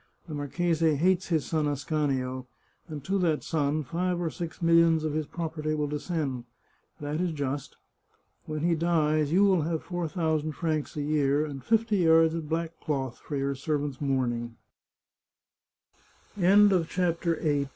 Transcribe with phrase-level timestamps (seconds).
[0.27, 2.47] The marchese hates his son Ascanio,
[2.87, 6.45] and to that son the five or six millions of his property will descend.
[6.99, 7.77] That is just.
[8.47, 12.49] When he dies you will have four thousand francs a year, and fifty yards of
[12.49, 13.89] black cloth for your se